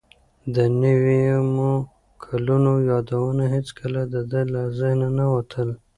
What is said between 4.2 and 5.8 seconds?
ده له ذهنه نه وتل.